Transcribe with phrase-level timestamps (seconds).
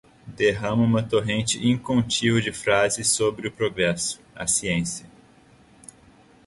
[0.35, 5.05] derrama uma torrente incontível de frases sobre o progresso, a ciência